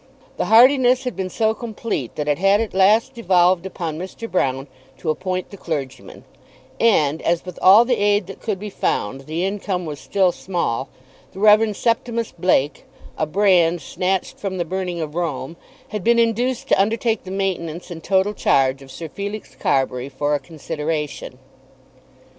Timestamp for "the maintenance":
17.23-17.91